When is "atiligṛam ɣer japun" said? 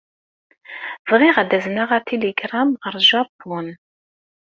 1.97-3.67